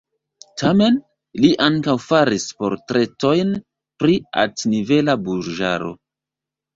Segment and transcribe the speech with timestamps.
[0.59, 0.95] Tamen,
[1.41, 3.51] li ankaŭ faris portretojn
[4.05, 5.93] pri la altnivela burĝaro.